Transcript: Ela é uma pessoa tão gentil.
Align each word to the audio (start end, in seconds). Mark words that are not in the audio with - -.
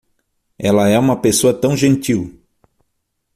Ela 0.57 0.89
é 0.89 0.97
uma 0.97 1.21
pessoa 1.21 1.53
tão 1.53 1.77
gentil. 1.77 2.41